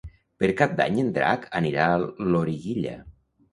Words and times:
Per 0.43 0.47
Cap 0.61 0.73
d'Any 0.79 0.97
en 1.01 1.11
Drac 1.19 1.45
anirà 1.61 1.91
a 1.99 2.33
Loriguilla. 2.33 2.99